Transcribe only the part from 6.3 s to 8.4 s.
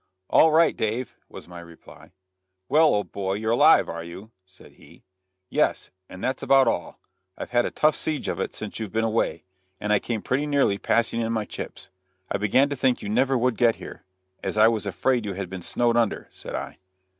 about all. I've had a tough siege of